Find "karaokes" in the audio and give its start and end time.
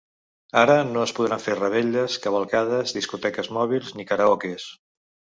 4.13-4.67